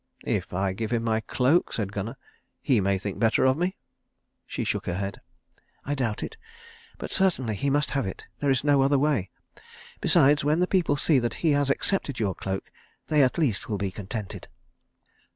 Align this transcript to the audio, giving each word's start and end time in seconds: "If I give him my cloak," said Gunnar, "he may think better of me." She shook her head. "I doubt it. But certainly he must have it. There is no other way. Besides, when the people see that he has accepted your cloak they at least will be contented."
"If 0.25 0.51
I 0.51 0.73
give 0.73 0.89
him 0.89 1.03
my 1.03 1.19
cloak," 1.19 1.73
said 1.73 1.91
Gunnar, 1.93 2.17
"he 2.59 2.81
may 2.81 2.97
think 2.97 3.19
better 3.19 3.45
of 3.45 3.55
me." 3.55 3.77
She 4.47 4.63
shook 4.63 4.87
her 4.87 4.95
head. 4.97 5.21
"I 5.85 5.93
doubt 5.93 6.23
it. 6.23 6.37
But 6.97 7.11
certainly 7.11 7.53
he 7.55 7.69
must 7.69 7.91
have 7.91 8.07
it. 8.07 8.23
There 8.39 8.49
is 8.49 8.63
no 8.63 8.81
other 8.81 8.97
way. 8.97 9.29
Besides, 9.99 10.43
when 10.43 10.59
the 10.59 10.65
people 10.65 10.95
see 10.97 11.19
that 11.19 11.35
he 11.45 11.51
has 11.51 11.69
accepted 11.69 12.19
your 12.19 12.33
cloak 12.33 12.71
they 13.09 13.21
at 13.21 13.37
least 13.37 13.69
will 13.69 13.77
be 13.77 13.91
contented." 13.91 14.47